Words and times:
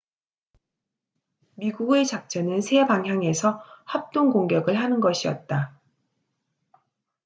미국의 1.53 2.07
작전은 2.07 2.61
세 2.61 2.87
방향에서 2.87 3.63
합동 3.85 4.31
공격을 4.31 4.75
하는 4.75 4.99
것이었다 4.99 5.79